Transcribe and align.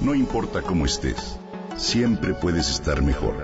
No 0.00 0.14
importa 0.14 0.62
cómo 0.62 0.86
estés, 0.86 1.38
siempre 1.76 2.34
puedes 2.34 2.68
estar 2.68 3.02
mejor. 3.02 3.36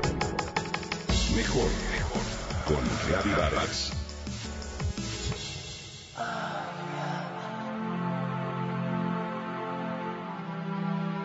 Mejor, 1.37 1.69
mejor. 1.93 2.23
Con 2.67 2.85
Reavivadas. 3.09 3.93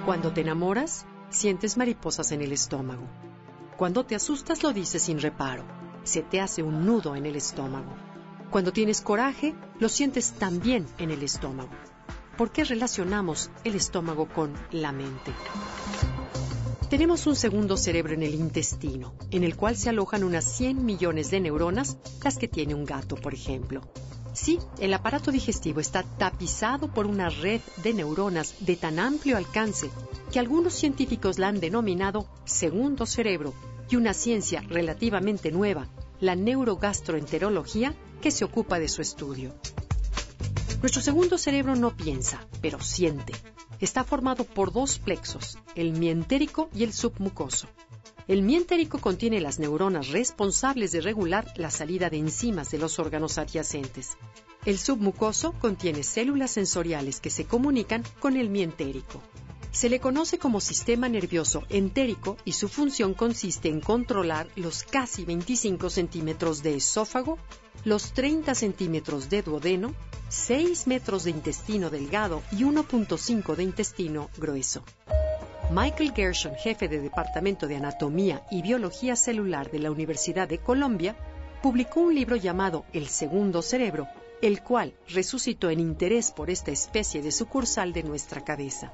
Cuando 0.05 0.31
te 0.31 0.41
enamoras, 0.41 1.05
sientes 1.29 1.77
mariposas 1.77 2.31
en 2.31 2.41
el 2.41 2.51
estómago. 2.51 3.07
Cuando 3.75 4.05
te 4.05 4.15
asustas 4.15 4.63
lo 4.63 4.71
dices 4.71 5.01
sin 5.01 5.19
reparo. 5.19 5.63
Se 6.03 6.21
te 6.21 6.39
hace 6.39 6.61
un 6.61 6.85
nudo 6.85 7.15
en 7.15 7.25
el 7.25 7.35
estómago. 7.35 7.95
Cuando 8.51 8.71
tienes 8.71 9.01
coraje, 9.01 9.55
lo 9.79 9.89
sientes 9.89 10.33
también 10.33 10.85
en 10.99 11.09
el 11.09 11.23
estómago. 11.23 11.71
¿Por 12.37 12.51
qué 12.51 12.65
relacionamos 12.65 13.49
el 13.63 13.75
estómago 13.75 14.27
con 14.27 14.53
la 14.71 14.91
mente? 14.91 15.31
Tenemos 16.89 17.27
un 17.27 17.35
segundo 17.35 17.77
cerebro 17.77 18.13
en 18.13 18.23
el 18.23 18.35
intestino, 18.35 19.15
en 19.31 19.45
el 19.45 19.55
cual 19.55 19.77
se 19.77 19.89
alojan 19.89 20.25
unas 20.25 20.43
100 20.43 20.85
millones 20.85 21.31
de 21.31 21.39
neuronas, 21.39 21.97
las 22.23 22.37
que 22.37 22.49
tiene 22.49 22.75
un 22.75 22.83
gato, 22.83 23.15
por 23.15 23.33
ejemplo. 23.33 23.81
Sí, 24.33 24.59
el 24.79 24.93
aparato 24.93 25.31
digestivo 25.31 25.79
está 25.79 26.03
tapizado 26.03 26.93
por 26.93 27.07
una 27.07 27.29
red 27.29 27.61
de 27.81 27.93
neuronas 27.93 28.65
de 28.65 28.75
tan 28.75 28.99
amplio 28.99 29.37
alcance 29.37 29.89
que 30.29 30.39
algunos 30.39 30.73
científicos 30.73 31.39
la 31.39 31.47
han 31.47 31.61
denominado 31.61 32.27
segundo 32.43 33.05
cerebro 33.05 33.53
y 33.89 33.95
una 33.95 34.13
ciencia 34.13 34.61
relativamente 34.67 35.53
nueva, 35.53 35.87
la 36.19 36.35
neurogastroenterología, 36.35 37.95
que 38.21 38.31
se 38.31 38.43
ocupa 38.43 38.77
de 38.77 38.89
su 38.89 39.01
estudio. 39.01 39.53
Nuestro 40.85 41.01
segundo 41.01 41.39
cerebro 41.39 41.75
no 41.75 41.97
piensa, 41.97 42.47
pero 42.61 42.79
siente. 42.79 43.33
Está 43.79 44.03
formado 44.03 44.43
por 44.43 44.71
dos 44.71 44.99
plexos, 44.99 45.57
el 45.73 45.93
mientérico 45.93 46.69
y 46.75 46.83
el 46.83 46.93
submucoso. 46.93 47.67
El 48.27 48.43
mientérico 48.43 48.99
contiene 48.99 49.41
las 49.41 49.57
neuronas 49.57 50.09
responsables 50.09 50.91
de 50.91 51.01
regular 51.01 51.51
la 51.55 51.71
salida 51.71 52.11
de 52.11 52.17
enzimas 52.17 52.69
de 52.69 52.77
los 52.77 52.99
órganos 52.99 53.39
adyacentes. 53.39 54.15
El 54.63 54.77
submucoso 54.77 55.53
contiene 55.53 56.03
células 56.03 56.51
sensoriales 56.51 57.19
que 57.19 57.31
se 57.31 57.45
comunican 57.45 58.03
con 58.19 58.37
el 58.37 58.51
mientérico. 58.51 59.23
Se 59.75 59.89
le 59.89 59.99
conoce 59.99 60.37
como 60.37 60.61
sistema 60.61 61.09
nervioso 61.09 61.63
entérico 61.67 62.37
y 62.45 62.53
su 62.53 62.69
función 62.69 63.13
consiste 63.13 63.67
en 63.67 63.81
controlar 63.81 64.47
los 64.55 64.83
casi 64.83 65.25
25 65.25 65.89
centímetros 65.89 66.63
de 66.63 66.77
esófago, 66.77 67.37
los 67.83 68.13
30 68.13 68.55
centímetros 68.55 69.29
de 69.29 69.41
duodeno, 69.41 69.93
6 70.29 70.87
metros 70.87 71.25
de 71.25 71.31
intestino 71.31 71.89
delgado 71.89 72.41
y 72.53 72.63
1.5 72.63 73.53
de 73.57 73.63
intestino 73.63 74.29
grueso. 74.37 74.81
Michael 75.69 76.13
Gershon, 76.13 76.55
jefe 76.55 76.87
de 76.87 77.01
Departamento 77.01 77.67
de 77.67 77.75
Anatomía 77.75 78.45
y 78.49 78.61
Biología 78.61 79.17
Celular 79.17 79.69
de 79.71 79.79
la 79.79 79.91
Universidad 79.91 80.47
de 80.47 80.59
Colombia, 80.59 81.17
publicó 81.61 81.99
un 81.99 82.15
libro 82.15 82.37
llamado 82.37 82.85
El 82.93 83.09
Segundo 83.09 83.61
Cerebro, 83.61 84.07
el 84.41 84.63
cual 84.63 84.93
resucitó 85.09 85.69
en 85.69 85.81
interés 85.81 86.31
por 86.31 86.49
esta 86.49 86.71
especie 86.71 87.21
de 87.21 87.33
sucursal 87.33 87.91
de 87.91 88.03
nuestra 88.03 88.41
cabeza. 88.45 88.93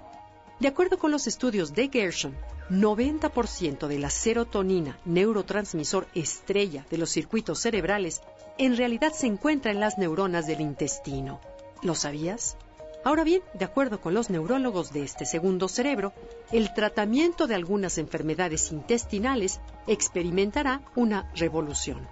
De 0.62 0.67
acuerdo 0.67 1.00
con 1.00 1.09
los 1.09 1.26
estudios 1.26 1.73
de 1.73 1.90
Gershon, 1.92 2.38
90% 2.70 3.88
de 3.88 3.98
la 3.98 4.12
serotonina, 4.12 5.00
neurotransmisor 5.06 6.06
estrella 6.14 6.86
de 6.92 7.00
los 7.00 7.09
circuitos 7.09 7.58
cerebrales, 7.58 8.22
en 8.59 8.78
realidad 8.78 9.12
se 9.12 9.26
encuentra 9.26 9.72
en 9.72 9.80
las 9.80 9.98
neuronas 9.98 10.45
del 10.45 10.62
intestino. 10.62 11.42
¿Lo 11.81 11.95
sabías? 11.95 12.58
Ahora 13.03 13.23
bien, 13.23 13.42
de 13.56 13.66
acuerdo 13.66 14.02
con 14.02 14.14
los 14.14 14.30
neurólogos 14.30 14.94
de 14.94 15.02
este 15.02 15.26
segundo 15.26 15.68
cerebro, 15.68 16.14
el 16.52 16.72
tratamiento 16.75 17.48
de 17.48 17.56
algunas 17.56 17.98
enfermedades 17.98 18.72
intestinales 18.72 19.59
experimentará 19.88 20.84
una 20.96 21.31
revolución. 21.34 22.08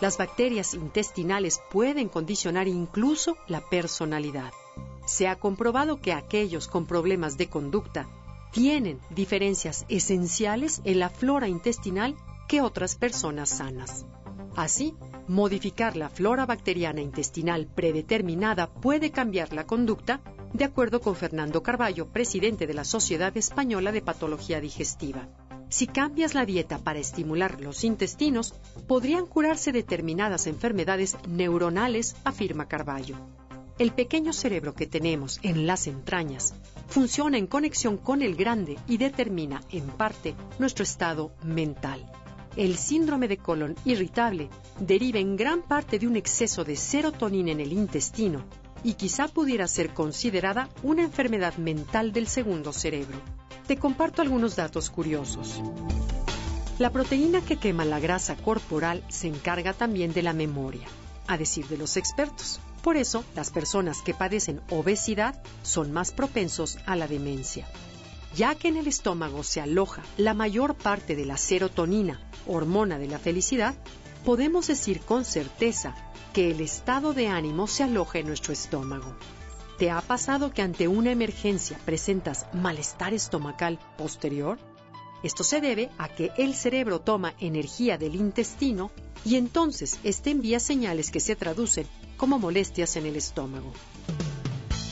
Las 0.00 0.16
bacterias 0.16 0.74
intestinales 0.74 1.60
pueden 1.72 2.08
condicionar 2.08 2.68
incluso 2.68 3.36
la 3.48 3.68
personalidad 3.68 4.52
se 5.06 5.28
ha 5.28 5.36
comprobado 5.36 6.00
que 6.00 6.12
aquellos 6.12 6.68
con 6.68 6.86
problemas 6.86 7.36
de 7.36 7.48
conducta 7.48 8.08
tienen 8.52 9.00
diferencias 9.10 9.84
esenciales 9.88 10.82
en 10.84 10.98
la 10.98 11.08
flora 11.08 11.48
intestinal 11.48 12.14
que 12.48 12.60
otras 12.60 12.96
personas 12.96 13.48
sanas. 13.48 14.04
Así, 14.56 14.94
modificar 15.26 15.96
la 15.96 16.10
flora 16.10 16.44
bacteriana 16.44 17.00
intestinal 17.00 17.66
predeterminada 17.66 18.68
puede 18.68 19.10
cambiar 19.10 19.52
la 19.54 19.64
conducta, 19.64 20.20
de 20.52 20.64
acuerdo 20.64 21.00
con 21.00 21.16
Fernando 21.16 21.62
Carballo, 21.62 22.08
presidente 22.08 22.66
de 22.66 22.74
la 22.74 22.84
Sociedad 22.84 23.34
Española 23.36 23.90
de 23.90 24.02
Patología 24.02 24.60
Digestiva. 24.60 25.28
Si 25.70 25.86
cambias 25.86 26.34
la 26.34 26.44
dieta 26.44 26.76
para 26.76 26.98
estimular 26.98 27.58
los 27.62 27.82
intestinos, 27.84 28.52
podrían 28.86 29.24
curarse 29.24 29.72
determinadas 29.72 30.46
enfermedades 30.46 31.16
neuronales, 31.26 32.14
afirma 32.24 32.68
Carballo. 32.68 33.16
El 33.78 33.92
pequeño 33.92 34.32
cerebro 34.32 34.74
que 34.74 34.86
tenemos 34.86 35.40
en 35.42 35.66
las 35.66 35.86
entrañas 35.86 36.54
funciona 36.88 37.38
en 37.38 37.46
conexión 37.46 37.96
con 37.96 38.20
el 38.20 38.36
grande 38.36 38.78
y 38.86 38.98
determina, 38.98 39.62
en 39.70 39.86
parte, 39.86 40.34
nuestro 40.58 40.82
estado 40.82 41.32
mental. 41.42 42.10
El 42.54 42.76
síndrome 42.76 43.28
de 43.28 43.38
colon 43.38 43.74
irritable 43.86 44.50
deriva 44.78 45.18
en 45.18 45.36
gran 45.36 45.62
parte 45.62 45.98
de 45.98 46.06
un 46.06 46.16
exceso 46.16 46.64
de 46.64 46.76
serotonina 46.76 47.50
en 47.50 47.60
el 47.60 47.72
intestino 47.72 48.44
y 48.84 48.94
quizá 48.94 49.28
pudiera 49.28 49.66
ser 49.66 49.94
considerada 49.94 50.68
una 50.82 51.02
enfermedad 51.02 51.56
mental 51.56 52.12
del 52.12 52.26
segundo 52.26 52.74
cerebro. 52.74 53.18
Te 53.66 53.78
comparto 53.78 54.20
algunos 54.20 54.54
datos 54.54 54.90
curiosos. 54.90 55.62
La 56.78 56.90
proteína 56.90 57.40
que 57.40 57.56
quema 57.56 57.86
la 57.86 58.00
grasa 58.00 58.36
corporal 58.36 59.02
se 59.08 59.28
encarga 59.28 59.72
también 59.72 60.12
de 60.12 60.22
la 60.22 60.34
memoria, 60.34 60.88
a 61.26 61.38
decir 61.38 61.66
de 61.68 61.78
los 61.78 61.96
expertos. 61.96 62.60
Por 62.82 62.96
eso, 62.96 63.24
las 63.36 63.50
personas 63.50 64.02
que 64.02 64.12
padecen 64.14 64.60
obesidad 64.70 65.40
son 65.62 65.92
más 65.92 66.12
propensos 66.12 66.78
a 66.86 66.96
la 66.96 67.06
demencia. 67.06 67.66
Ya 68.34 68.54
que 68.54 68.68
en 68.68 68.76
el 68.76 68.86
estómago 68.86 69.44
se 69.44 69.60
aloja 69.60 70.02
la 70.16 70.34
mayor 70.34 70.74
parte 70.74 71.14
de 71.14 71.26
la 71.26 71.36
serotonina, 71.36 72.20
hormona 72.46 72.98
de 72.98 73.06
la 73.06 73.18
felicidad, 73.18 73.74
podemos 74.24 74.66
decir 74.66 75.00
con 75.00 75.24
certeza 75.24 75.94
que 76.32 76.50
el 76.50 76.60
estado 76.60 77.12
de 77.12 77.28
ánimo 77.28 77.66
se 77.66 77.84
aloja 77.84 78.18
en 78.18 78.26
nuestro 78.26 78.52
estómago. 78.52 79.14
¿Te 79.78 79.90
ha 79.90 80.00
pasado 80.00 80.50
que 80.50 80.62
ante 80.62 80.88
una 80.88 81.10
emergencia 81.10 81.78
presentas 81.84 82.46
malestar 82.52 83.14
estomacal 83.14 83.78
posterior? 83.98 84.58
Esto 85.22 85.44
se 85.44 85.60
debe 85.60 85.90
a 85.98 86.08
que 86.08 86.32
el 86.36 86.54
cerebro 86.54 87.00
toma 87.00 87.34
energía 87.38 87.98
del 87.98 88.16
intestino 88.16 88.90
y 89.24 89.36
entonces 89.36 89.98
este 90.02 90.30
envía 90.30 90.58
señales 90.58 91.10
que 91.10 91.20
se 91.20 91.36
traducen 91.36 91.86
como 92.16 92.38
molestias 92.38 92.96
en 92.96 93.06
el 93.06 93.16
estómago. 93.16 93.72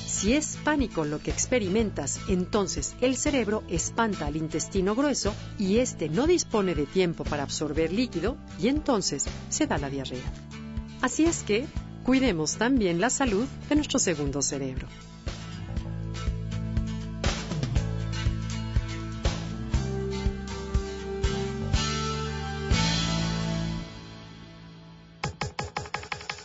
Si 0.07 0.35
es 0.35 0.59
pánico 0.63 1.05
lo 1.05 1.23
que 1.23 1.31
experimentas, 1.31 2.21
entonces 2.29 2.95
el 3.01 3.17
cerebro 3.17 3.63
espanta 3.69 4.27
al 4.27 4.37
intestino 4.37 4.95
grueso 4.95 5.35
y 5.59 5.79
éste 5.79 6.11
no 6.11 6.27
dispone 6.27 6.75
de 6.75 6.85
tiempo 6.85 7.25
para 7.25 7.43
absorber 7.43 7.91
líquido 7.91 8.37
y 8.61 8.69
entonces 8.69 9.25
se 9.49 9.67
da 9.67 9.79
la 9.79 9.89
diarrea. 9.89 10.31
Así 11.01 11.25
es 11.25 11.43
que 11.43 11.67
cuidemos 12.05 12.57
también 12.57 13.01
la 13.01 13.09
salud 13.09 13.47
de 13.69 13.77
nuestro 13.77 13.99
segundo 13.99 14.43
cerebro. 14.43 14.89